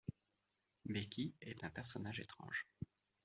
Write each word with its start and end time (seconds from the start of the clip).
Becky 0.85 1.35
est 1.43 1.63
un 1.63 1.69
personnage 1.69 2.19
étrange. 2.19 2.65